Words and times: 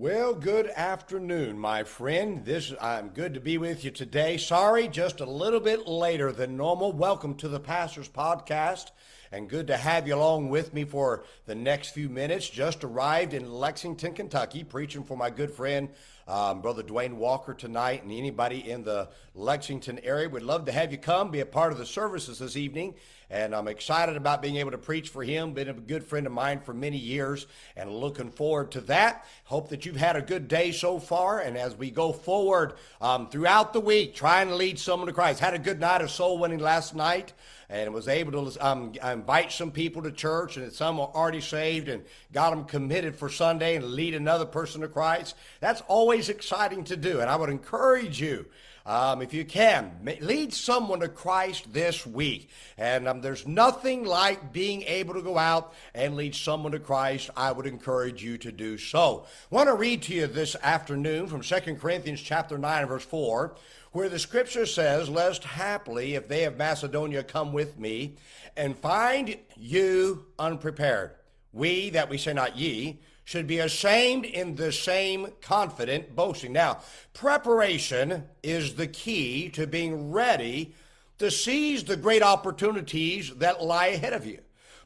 Well, 0.00 0.32
good 0.32 0.68
afternoon, 0.76 1.58
my 1.58 1.82
friend. 1.82 2.44
This 2.44 2.72
I'm 2.80 3.08
good 3.08 3.34
to 3.34 3.40
be 3.40 3.58
with 3.58 3.84
you 3.84 3.90
today. 3.90 4.36
Sorry, 4.36 4.86
just 4.86 5.18
a 5.18 5.28
little 5.28 5.58
bit 5.58 5.88
later 5.88 6.30
than 6.30 6.56
normal. 6.56 6.92
Welcome 6.92 7.34
to 7.38 7.48
the 7.48 7.58
Pastor's 7.58 8.08
Podcast, 8.08 8.92
and 9.32 9.48
good 9.48 9.66
to 9.68 9.76
have 9.76 10.06
you 10.06 10.14
along 10.14 10.48
with 10.48 10.72
me 10.74 10.84
for 10.84 11.24
the 11.46 11.54
next 11.54 11.90
few 11.90 12.08
minutes. 12.08 12.48
Just 12.48 12.84
arrived 12.84 13.34
in 13.34 13.50
Lexington, 13.50 14.14
Kentucky, 14.14 14.64
preaching 14.64 15.04
for 15.04 15.16
my 15.16 15.30
good 15.30 15.50
friend 15.50 15.88
um, 16.28 16.60
Brother 16.60 16.82
Dwayne 16.82 17.14
Walker 17.14 17.54
tonight, 17.54 18.02
and 18.02 18.12
anybody 18.12 18.70
in 18.70 18.84
the 18.84 19.08
Lexington 19.34 19.98
area. 20.00 20.28
We'd 20.28 20.42
love 20.42 20.66
to 20.66 20.72
have 20.72 20.92
you 20.92 20.98
come, 20.98 21.30
be 21.30 21.40
a 21.40 21.46
part 21.46 21.72
of 21.72 21.78
the 21.78 21.86
services 21.86 22.38
this 22.38 22.56
evening. 22.56 22.94
And 23.30 23.54
I'm 23.54 23.68
excited 23.68 24.16
about 24.16 24.40
being 24.40 24.56
able 24.56 24.70
to 24.70 24.78
preach 24.78 25.08
for 25.08 25.22
him. 25.22 25.52
Been 25.52 25.68
a 25.68 25.74
good 25.74 26.04
friend 26.04 26.26
of 26.26 26.32
mine 26.32 26.60
for 26.60 26.72
many 26.72 26.96
years 26.96 27.46
and 27.76 27.90
looking 27.90 28.30
forward 28.30 28.70
to 28.72 28.80
that. 28.82 29.26
Hope 29.44 29.68
that 29.70 29.84
you've 29.84 29.96
had 29.96 30.16
a 30.16 30.22
good 30.22 30.48
day 30.48 30.72
so 30.72 30.98
far. 30.98 31.40
And 31.40 31.56
as 31.56 31.76
we 31.76 31.90
go 31.90 32.12
forward 32.12 32.74
um, 33.00 33.28
throughout 33.28 33.72
the 33.72 33.80
week, 33.80 34.14
trying 34.14 34.48
to 34.48 34.54
lead 34.54 34.78
someone 34.78 35.08
to 35.08 35.12
Christ. 35.12 35.40
Had 35.40 35.54
a 35.54 35.58
good 35.58 35.80
night 35.80 36.00
of 36.00 36.10
soul 36.10 36.38
winning 36.38 36.58
last 36.58 36.94
night 36.94 37.32
and 37.70 37.92
was 37.92 38.08
able 38.08 38.50
to 38.50 38.66
um, 38.66 38.92
invite 39.02 39.52
some 39.52 39.70
people 39.70 40.02
to 40.02 40.10
church, 40.10 40.56
and 40.56 40.72
some 40.72 40.98
are 40.98 41.10
already 41.14 41.40
saved 41.40 41.88
and 41.88 42.02
got 42.32 42.50
them 42.50 42.64
committed 42.64 43.14
for 43.14 43.28
Sunday 43.28 43.76
and 43.76 43.84
lead 43.84 44.14
another 44.14 44.46
person 44.46 44.80
to 44.80 44.88
Christ. 44.88 45.36
That's 45.60 45.82
always 45.88 46.28
exciting 46.28 46.84
to 46.84 46.96
do, 46.96 47.20
and 47.20 47.28
I 47.28 47.36
would 47.36 47.50
encourage 47.50 48.20
you. 48.20 48.46
Um, 48.88 49.20
if 49.20 49.34
you 49.34 49.44
can, 49.44 49.92
lead 50.22 50.54
someone 50.54 51.00
to 51.00 51.08
Christ 51.08 51.70
this 51.74 52.06
week. 52.06 52.48
And 52.78 53.06
um, 53.06 53.20
there's 53.20 53.46
nothing 53.46 54.06
like 54.06 54.50
being 54.50 54.80
able 54.84 55.12
to 55.12 55.20
go 55.20 55.36
out 55.36 55.74
and 55.94 56.16
lead 56.16 56.34
someone 56.34 56.72
to 56.72 56.78
Christ. 56.78 57.28
I 57.36 57.52
would 57.52 57.66
encourage 57.66 58.24
you 58.24 58.38
to 58.38 58.50
do 58.50 58.78
so. 58.78 59.26
I 59.52 59.54
want 59.54 59.68
to 59.68 59.74
read 59.74 60.00
to 60.04 60.14
you 60.14 60.26
this 60.26 60.56
afternoon 60.62 61.26
from 61.26 61.42
2 61.42 61.74
Corinthians 61.74 62.22
chapter 62.22 62.56
9 62.56 62.86
verse 62.86 63.04
4 63.04 63.54
where 63.92 64.08
the 64.08 64.18
scripture 64.18 64.64
says, 64.64 65.10
Lest 65.10 65.44
haply, 65.44 66.14
if 66.14 66.26
they 66.26 66.44
of 66.44 66.56
Macedonia 66.56 67.22
come 67.22 67.52
with 67.52 67.78
me, 67.78 68.16
and 68.56 68.76
find 68.76 69.36
you 69.56 70.24
unprepared, 70.38 71.12
we, 71.52 71.90
that 71.90 72.08
we 72.08 72.16
say 72.16 72.32
not 72.32 72.56
ye, 72.56 73.00
should 73.28 73.46
be 73.46 73.58
ashamed 73.58 74.24
in 74.24 74.54
the 74.54 74.72
same 74.72 75.30
confident 75.42 76.16
boasting. 76.16 76.50
Now, 76.50 76.78
preparation 77.12 78.24
is 78.42 78.76
the 78.76 78.86
key 78.86 79.50
to 79.50 79.66
being 79.66 80.10
ready 80.10 80.74
to 81.18 81.30
seize 81.30 81.84
the 81.84 81.98
great 81.98 82.22
opportunities 82.22 83.34
that 83.34 83.62
lie 83.62 83.88
ahead 83.88 84.14
of 84.14 84.24
you. 84.24 84.38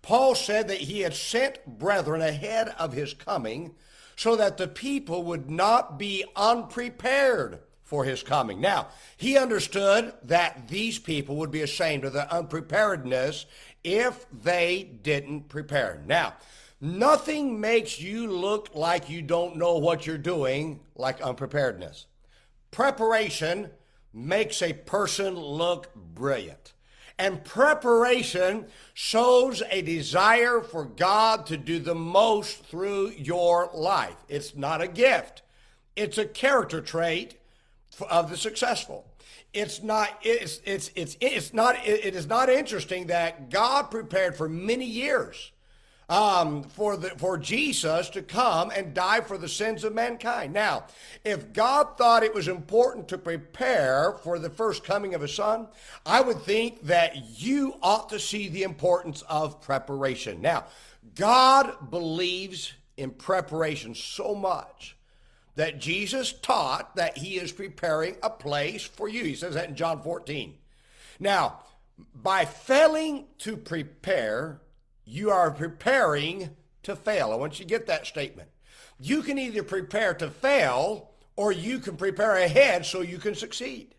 Paul 0.00 0.34
said 0.34 0.68
that 0.68 0.78
he 0.78 1.00
had 1.00 1.12
sent 1.12 1.66
brethren 1.66 2.22
ahead 2.22 2.74
of 2.78 2.94
his 2.94 3.12
coming 3.12 3.74
so 4.16 4.36
that 4.36 4.56
the 4.56 4.68
people 4.68 5.22
would 5.24 5.50
not 5.50 5.98
be 5.98 6.24
unprepared 6.34 7.58
for 7.84 8.04
his 8.04 8.22
coming. 8.22 8.58
Now, 8.58 8.88
he 9.18 9.36
understood 9.36 10.14
that 10.22 10.66
these 10.66 10.98
people 10.98 11.36
would 11.36 11.50
be 11.50 11.60
ashamed 11.60 12.06
of 12.06 12.14
their 12.14 12.32
unpreparedness 12.32 13.44
if 13.84 14.24
they 14.32 14.84
didn't 15.02 15.50
prepare. 15.50 16.02
Now, 16.06 16.36
nothing 16.80 17.60
makes 17.60 18.00
you 18.00 18.30
look 18.30 18.70
like 18.74 19.10
you 19.10 19.22
don't 19.22 19.56
know 19.56 19.78
what 19.78 20.06
you're 20.06 20.18
doing 20.18 20.80
like 20.94 21.20
unpreparedness. 21.20 22.06
Preparation 22.70 23.70
makes 24.12 24.62
a 24.62 24.72
person 24.72 25.34
look 25.34 25.94
brilliant. 25.94 26.72
And 27.18 27.44
preparation 27.44 28.66
shows 28.94 29.62
a 29.70 29.82
desire 29.82 30.62
for 30.62 30.86
God 30.86 31.44
to 31.46 31.58
do 31.58 31.78
the 31.78 31.94
most 31.94 32.64
through 32.64 33.10
your 33.10 33.68
life. 33.74 34.16
It's 34.28 34.56
not 34.56 34.80
a 34.80 34.88
gift, 34.88 35.42
it's 35.96 36.16
a 36.16 36.24
character 36.24 36.80
trait 36.80 37.36
of 38.08 38.30
the 38.30 38.36
successful. 38.36 39.06
It's 39.52 39.82
not. 39.82 40.08
It's 40.22 40.60
it's 40.64 40.90
it's 40.94 41.16
it's 41.20 41.52
not. 41.52 41.76
It 41.84 42.14
is 42.14 42.26
not 42.26 42.48
interesting 42.48 43.08
that 43.08 43.50
God 43.50 43.90
prepared 43.90 44.36
for 44.36 44.48
many 44.48 44.86
years 44.86 45.50
um, 46.10 46.64
for 46.64 46.96
the 46.96 47.10
for 47.10 47.38
Jesus 47.38 48.10
to 48.10 48.20
come 48.20 48.70
and 48.76 48.92
die 48.92 49.20
for 49.20 49.38
the 49.38 49.48
sins 49.48 49.84
of 49.84 49.94
mankind. 49.94 50.52
Now, 50.52 50.84
if 51.24 51.52
God 51.52 51.96
thought 51.96 52.24
it 52.24 52.34
was 52.34 52.48
important 52.48 53.08
to 53.08 53.18
prepare 53.18 54.18
for 54.24 54.38
the 54.38 54.50
first 54.50 54.84
coming 54.84 55.14
of 55.14 55.22
His 55.22 55.34
Son, 55.34 55.68
I 56.04 56.20
would 56.20 56.42
think 56.42 56.82
that 56.82 57.40
you 57.40 57.76
ought 57.80 58.10
to 58.10 58.18
see 58.18 58.48
the 58.48 58.64
importance 58.64 59.22
of 59.22 59.62
preparation. 59.62 60.42
Now, 60.42 60.66
God 61.14 61.90
believes 61.90 62.72
in 62.96 63.10
preparation 63.12 63.94
so 63.94 64.34
much 64.34 64.96
that 65.54 65.78
Jesus 65.78 66.32
taught 66.32 66.96
that 66.96 67.18
he 67.18 67.36
is 67.36 67.52
preparing 67.52 68.16
a 68.22 68.30
place 68.30 68.82
for 68.82 69.08
you. 69.08 69.24
He 69.24 69.34
says 69.34 69.54
that 69.54 69.68
in 69.68 69.74
John 69.74 70.02
14. 70.02 70.54
Now, 71.18 71.60
by 72.14 72.44
failing 72.44 73.26
to 73.38 73.56
prepare, 73.56 74.60
you 75.10 75.30
are 75.30 75.50
preparing 75.50 76.50
to 76.84 76.94
fail. 76.94 77.32
I 77.32 77.34
want 77.34 77.58
you 77.58 77.64
to 77.64 77.68
get 77.68 77.86
that 77.86 78.06
statement. 78.06 78.48
You 78.98 79.22
can 79.22 79.38
either 79.38 79.62
prepare 79.62 80.14
to 80.14 80.30
fail 80.30 81.10
or 81.36 81.52
you 81.52 81.78
can 81.78 81.96
prepare 81.96 82.36
ahead 82.36 82.86
so 82.86 83.00
you 83.00 83.18
can 83.18 83.34
succeed. 83.34 83.94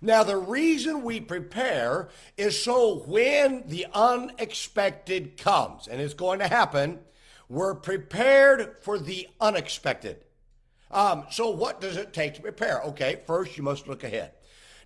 Now, 0.00 0.22
the 0.22 0.36
reason 0.36 1.02
we 1.02 1.20
prepare 1.20 2.08
is 2.36 2.60
so 2.62 3.04
when 3.06 3.64
the 3.68 3.86
unexpected 3.94 5.36
comes, 5.36 5.88
and 5.88 6.00
it's 6.00 6.14
going 6.14 6.40
to 6.40 6.48
happen, 6.48 7.00
we're 7.48 7.74
prepared 7.74 8.76
for 8.80 8.98
the 8.98 9.28
unexpected. 9.40 10.24
Um, 10.90 11.24
so, 11.30 11.50
what 11.50 11.80
does 11.80 11.96
it 11.96 12.12
take 12.12 12.34
to 12.34 12.42
prepare? 12.42 12.80
Okay, 12.82 13.20
first 13.26 13.56
you 13.56 13.62
must 13.62 13.88
look 13.88 14.04
ahead. 14.04 14.32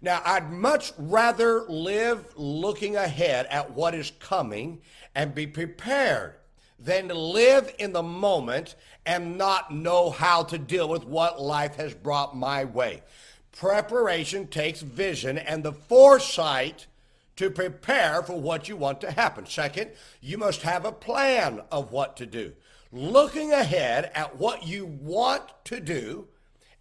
Now, 0.01 0.23
I'd 0.25 0.53
much 0.53 0.93
rather 0.97 1.65
live 1.69 2.25
looking 2.37 2.97
ahead 2.97 3.47
at 3.47 3.73
what 3.73 3.95
is 3.95 4.13
coming 4.21 4.81
and 5.15 5.35
be 5.35 5.47
prepared 5.47 6.35
than 6.79 7.09
to 7.09 7.15
live 7.15 7.75
in 7.79 7.93
the 7.93 8.03
moment 8.03 8.77
and 9.05 9.37
not 9.37 9.75
know 9.75 10.11
how 10.11 10.45
to 10.45 10.59
deal 10.59 10.89
with 10.89 11.05
what 11.05 11.41
life 11.41 11.75
has 11.77 11.95
brought 11.95 12.37
my 12.37 12.65
way. 12.65 13.03
Preparation 13.51 14.47
takes 14.47 14.81
vision 14.81 15.39
and 15.39 15.65
the 15.65 15.73
foresight 15.73 16.87
to 17.35 17.51
prepare 17.51 18.23
for 18.23 18.41
what 18.41 18.69
you 18.69 18.77
want 18.77 19.01
to 19.01 19.11
happen. 19.11 19.47
Second, 19.47 19.91
you 20.21 20.39
must 20.39 20.63
have 20.63 20.85
a 20.85 20.93
plan 20.93 21.61
of 21.73 21.91
what 21.91 22.17
to 22.19 22.27
do 22.27 22.53
looking 22.93 23.53
ahead 23.53 24.11
at 24.15 24.37
what 24.37 24.67
you 24.67 24.87
want 24.87 25.43
to 25.65 25.81
do 25.81 26.27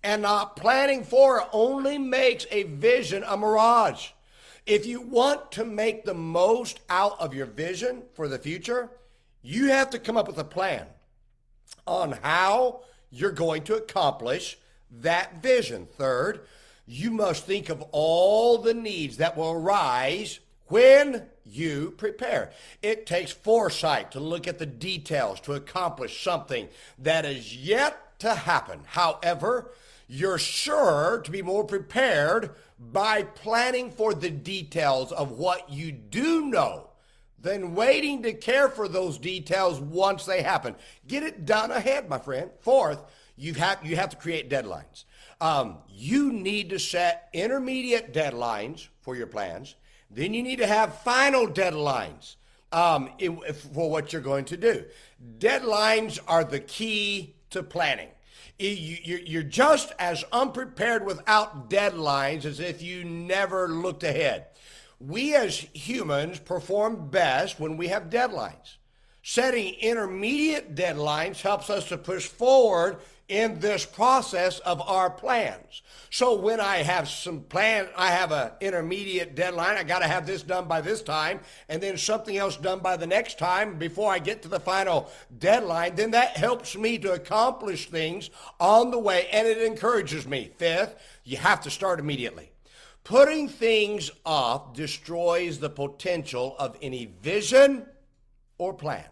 and 0.08 0.22
not 0.22 0.56
planning 0.56 1.04
for 1.04 1.40
it 1.40 1.48
only 1.52 1.98
makes 1.98 2.46
a 2.50 2.64
vision 2.64 3.26
a 3.28 3.36
mirage. 3.36 4.12
If 4.66 4.86
you 4.86 5.02
want 5.02 5.52
to 5.52 5.66
make 5.66 6.06
the 6.06 6.14
most 6.14 6.80
out 6.90 7.20
of 7.20 7.34
your 7.34 7.46
vision 7.46 8.04
for 8.14 8.30
the 8.30 8.40
future, 8.40 8.90
you 9.42 9.68
have 9.68 9.90
to 9.90 10.00
come 10.00 10.16
up 10.16 10.26
with 10.26 10.38
a 10.38 10.46
plan 10.46 10.86
on 11.86 12.14
how 12.24 12.84
you're 13.12 13.34
going 13.34 13.64
to 13.64 13.76
accomplish 13.76 14.58
that 14.90 15.44
vision. 15.44 15.90
Third, 15.98 16.40
you 16.86 17.12
must 17.12 17.46
think 17.46 17.68
of 17.68 17.82
all 17.92 18.60
the 18.60 18.74
needs 18.74 19.18
that 19.18 19.36
will 19.36 19.52
arise 19.52 20.40
when 20.68 21.26
you 21.44 21.94
prepare. 21.98 22.54
It 22.82 23.08
takes 23.08 23.34
foresight 23.34 24.14
to 24.14 24.22
look 24.22 24.48
at 24.48 24.58
the 24.58 24.66
details 24.66 25.42
to 25.42 25.54
accomplish 25.54 26.24
something 26.24 26.70
that 26.98 27.26
is 27.26 27.54
yet 27.54 28.18
to 28.20 28.34
happen. 28.34 28.80
However, 28.86 29.72
you're 30.08 30.38
sure 30.38 31.22
to 31.24 31.32
be 31.32 31.42
more 31.42 31.64
prepared 31.64 32.52
by 32.80 33.24
planning 33.24 33.92
for 33.92 34.14
the 34.14 34.30
details 34.30 35.12
of 35.12 35.32
what 35.32 35.70
you 35.70 35.92
do 35.92 36.46
know 36.46 36.90
than 37.40 37.76
waiting 37.76 38.24
to 38.24 38.34
care 38.34 38.70
for 38.70 38.88
those 38.88 39.18
details 39.18 39.80
once 39.80 40.26
they 40.26 40.42
happen. 40.42 40.76
Get 41.08 41.24
it 41.24 41.46
done 41.46 41.72
ahead, 41.72 42.10
my 42.10 42.18
friend. 42.18 42.50
Fourth, 42.62 43.04
you 43.36 43.54
have 43.56 43.86
you 43.86 43.96
have 43.96 44.10
to 44.10 44.18
create 44.18 44.50
deadlines. 44.50 45.04
Um, 45.40 45.78
you 45.88 46.32
need 46.32 46.72
to 46.72 46.80
set 46.80 47.30
intermediate 47.34 48.14
deadlines 48.14 48.88
for 49.02 49.16
your 49.16 49.28
plans 49.28 49.76
then 50.10 50.34
you 50.34 50.44
need 50.44 50.58
to 50.58 50.68
have 50.68 51.02
final 51.02 51.48
deadlines 51.48 52.36
um, 52.72 53.10
for 53.74 53.90
what 53.90 54.14
you're 54.14 54.22
going 54.22 54.46
to 54.46 54.58
do. 54.58 54.86
Deadlines 55.40 56.20
are 56.28 56.44
the 56.44 56.60
key 56.60 57.36
to 57.50 57.64
planning. 57.64 58.10
You're 58.60 59.44
just 59.44 59.92
as 60.00 60.24
unprepared 60.32 61.06
without 61.06 61.70
deadlines 61.70 62.46
as 62.46 62.60
if 62.60 62.82
you 62.82 63.04
never 63.04 63.68
looked 63.68 64.04
ahead. 64.04 64.48
We 65.00 65.36
as 65.36 65.58
humans 65.58 66.40
perform 66.40 67.10
best 67.10 67.60
when 67.60 67.78
we 67.78 67.90
have 67.90 68.10
deadlines. 68.10 68.78
Setting 69.22 69.76
intermediate 69.76 70.74
deadlines 70.74 71.42
helps 71.42 71.70
us 71.70 71.90
to 71.90 71.98
push 71.98 72.26
forward 72.26 72.98
in 73.28 73.60
this 73.60 73.86
process 73.86 74.60
of 74.60 74.82
our 74.82 75.10
plans. 75.10 75.82
So 76.10 76.36
when 76.36 76.62
I 76.62 76.78
have 76.78 77.10
some 77.10 77.42
plan, 77.42 77.88
I 77.98 78.12
have 78.12 78.32
an 78.32 78.52
intermediate 78.62 79.36
deadline. 79.36 79.76
I 79.76 79.84
got 79.84 80.00
to 80.00 80.08
have 80.08 80.26
this 80.26 80.44
done 80.44 80.68
by 80.68 80.80
this 80.80 81.02
time 81.02 81.42
and 81.68 81.84
then 81.84 81.98
something 81.98 82.38
else 82.38 82.56
done 82.56 82.80
by 82.80 82.96
the 82.96 83.08
next 83.08 83.38
time 83.38 83.78
before 83.78 84.12
I 84.12 84.20
get 84.20 84.42
to 84.44 84.48
the 84.48 84.60
final 84.60 85.12
deadline. 85.40 85.96
Then 85.96 86.12
that 86.12 86.38
helps 86.38 86.78
me 86.78 86.98
to 87.00 87.14
accomplish 87.14 87.90
things 87.90 88.30
on 88.60 88.92
the 88.92 89.00
way 89.00 89.28
and 89.34 89.46
it 89.46 89.62
encourages 89.62 90.26
me. 90.26 90.52
Fifth, 90.58 90.96
you 91.26 91.36
have 91.38 91.62
to 91.62 91.70
start 91.70 92.00
immediately. 92.00 92.52
Putting 93.04 93.50
things 93.50 94.12
off 94.26 94.74
destroys 94.74 95.60
the 95.60 95.70
potential 95.70 96.56
of 96.60 96.78
any 96.82 97.06
vision 97.22 97.86
or 98.58 98.74
plan. 98.74 99.06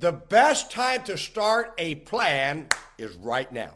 The 0.00 0.12
best 0.12 0.70
time 0.70 1.02
to 1.04 1.18
start 1.18 1.74
a 1.78 1.96
plan 1.96 2.68
is 2.98 3.14
right 3.16 3.50
now. 3.52 3.74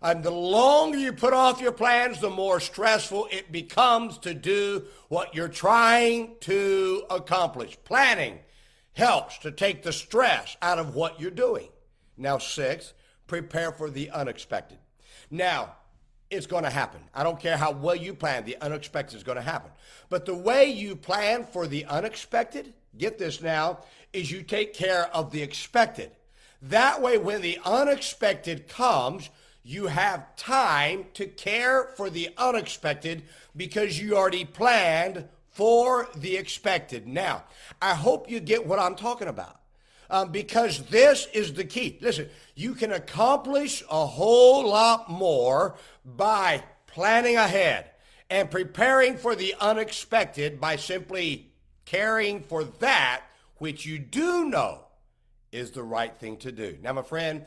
And 0.00 0.24
the 0.24 0.32
longer 0.32 0.98
you 0.98 1.12
put 1.12 1.32
off 1.32 1.60
your 1.60 1.72
plans, 1.72 2.20
the 2.20 2.30
more 2.30 2.58
stressful 2.58 3.28
it 3.30 3.52
becomes 3.52 4.18
to 4.18 4.34
do 4.34 4.84
what 5.08 5.34
you're 5.34 5.48
trying 5.48 6.34
to 6.40 7.04
accomplish. 7.08 7.78
Planning 7.84 8.40
helps 8.94 9.38
to 9.38 9.52
take 9.52 9.82
the 9.82 9.92
stress 9.92 10.56
out 10.60 10.80
of 10.80 10.94
what 10.96 11.20
you're 11.20 11.30
doing. 11.30 11.68
Now, 12.16 12.38
six, 12.38 12.94
prepare 13.28 13.70
for 13.70 13.90
the 13.90 14.10
unexpected. 14.10 14.78
Now, 15.30 15.76
it's 16.30 16.46
going 16.46 16.64
to 16.64 16.70
happen. 16.70 17.00
I 17.14 17.22
don't 17.22 17.38
care 17.38 17.56
how 17.56 17.70
well 17.72 17.94
you 17.94 18.12
plan, 18.12 18.44
the 18.44 18.56
unexpected 18.60 19.16
is 19.16 19.22
going 19.22 19.36
to 19.36 19.42
happen. 19.42 19.70
But 20.08 20.24
the 20.24 20.34
way 20.34 20.66
you 20.66 20.96
plan 20.96 21.44
for 21.44 21.66
the 21.66 21.84
unexpected, 21.84 22.74
get 22.96 23.18
this 23.18 23.40
now, 23.40 23.80
is 24.12 24.30
you 24.30 24.42
take 24.42 24.74
care 24.74 25.14
of 25.14 25.30
the 25.30 25.42
expected. 25.42 26.10
That 26.62 27.02
way, 27.02 27.18
when 27.18 27.42
the 27.42 27.58
unexpected 27.64 28.68
comes, 28.68 29.28
you 29.64 29.88
have 29.88 30.36
time 30.36 31.06
to 31.14 31.26
care 31.26 31.88
for 31.96 32.08
the 32.08 32.30
unexpected 32.38 33.24
because 33.56 33.98
you 33.98 34.16
already 34.16 34.44
planned 34.44 35.28
for 35.50 36.08
the 36.14 36.36
expected. 36.36 37.06
Now, 37.06 37.44
I 37.80 37.94
hope 37.94 38.30
you 38.30 38.38
get 38.40 38.66
what 38.66 38.78
I'm 38.78 38.94
talking 38.94 39.28
about. 39.28 39.58
Um, 40.08 40.30
because 40.30 40.82
this 40.86 41.26
is 41.32 41.54
the 41.54 41.64
key. 41.64 41.98
Listen, 42.02 42.28
you 42.54 42.74
can 42.74 42.92
accomplish 42.92 43.82
a 43.90 44.06
whole 44.06 44.68
lot 44.68 45.08
more 45.08 45.76
by 46.04 46.62
planning 46.86 47.36
ahead 47.36 47.90
and 48.28 48.50
preparing 48.50 49.16
for 49.16 49.34
the 49.34 49.54
unexpected 49.58 50.60
by 50.60 50.76
simply 50.76 51.50
caring 51.86 52.42
for 52.42 52.62
that 52.64 53.22
which 53.56 53.86
you 53.86 53.98
do 53.98 54.44
know 54.44 54.84
is 55.52 55.70
the 55.70 55.82
right 55.82 56.16
thing 56.16 56.38
to 56.38 56.50
do. 56.50 56.78
Now, 56.82 56.94
my 56.94 57.02
friend, 57.02 57.44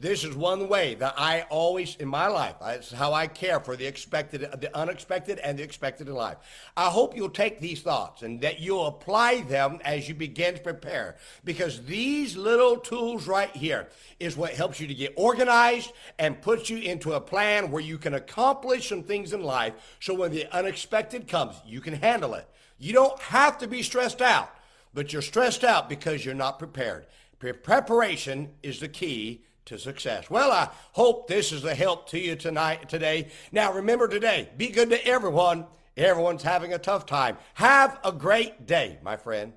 this 0.00 0.22
is 0.22 0.36
one 0.36 0.68
way 0.68 0.94
that 0.94 1.14
I 1.18 1.42
always, 1.50 1.96
in 1.96 2.06
my 2.06 2.28
life, 2.28 2.54
it's 2.62 2.92
how 2.92 3.12
I 3.12 3.26
care 3.26 3.58
for 3.58 3.74
the 3.74 3.84
expected, 3.84 4.42
the 4.60 4.74
unexpected, 4.76 5.40
and 5.40 5.58
the 5.58 5.64
expected 5.64 6.06
in 6.06 6.14
life. 6.14 6.36
I 6.76 6.84
hope 6.84 7.16
you'll 7.16 7.30
take 7.30 7.58
these 7.58 7.82
thoughts 7.82 8.22
and 8.22 8.40
that 8.42 8.60
you'll 8.60 8.86
apply 8.86 9.40
them 9.40 9.80
as 9.84 10.08
you 10.08 10.14
begin 10.14 10.54
to 10.54 10.60
prepare, 10.60 11.16
because 11.44 11.84
these 11.84 12.36
little 12.36 12.76
tools 12.76 13.26
right 13.26 13.50
here 13.50 13.88
is 14.20 14.36
what 14.36 14.52
helps 14.52 14.78
you 14.78 14.86
to 14.86 14.94
get 14.94 15.14
organized 15.16 15.90
and 16.20 16.40
puts 16.40 16.70
you 16.70 16.78
into 16.78 17.14
a 17.14 17.20
plan 17.20 17.72
where 17.72 17.82
you 17.82 17.98
can 17.98 18.14
accomplish 18.14 18.88
some 18.88 19.02
things 19.02 19.32
in 19.32 19.42
life. 19.42 19.74
So 19.98 20.14
when 20.14 20.30
the 20.30 20.46
unexpected 20.56 21.26
comes, 21.26 21.56
you 21.66 21.80
can 21.80 21.94
handle 21.94 22.34
it. 22.34 22.48
You 22.78 22.92
don't 22.92 23.18
have 23.18 23.58
to 23.58 23.66
be 23.66 23.82
stressed 23.82 24.22
out 24.22 24.54
but 24.94 25.12
you're 25.12 25.22
stressed 25.22 25.64
out 25.64 25.88
because 25.88 26.24
you're 26.24 26.34
not 26.34 26.58
prepared. 26.58 27.06
Preparation 27.38 28.50
is 28.62 28.80
the 28.80 28.88
key 28.88 29.44
to 29.66 29.78
success. 29.78 30.28
Well, 30.30 30.50
I 30.50 30.70
hope 30.92 31.28
this 31.28 31.52
is 31.52 31.64
a 31.64 31.74
help 31.74 32.08
to 32.10 32.18
you 32.18 32.36
tonight, 32.36 32.88
today. 32.88 33.28
Now, 33.52 33.72
remember 33.72 34.08
today, 34.08 34.48
be 34.56 34.68
good 34.68 34.90
to 34.90 35.06
everyone. 35.06 35.66
Everyone's 35.96 36.42
having 36.42 36.72
a 36.72 36.78
tough 36.78 37.06
time. 37.06 37.36
Have 37.54 37.98
a 38.04 38.12
great 38.12 38.66
day, 38.66 38.98
my 39.02 39.16
friend. 39.16 39.52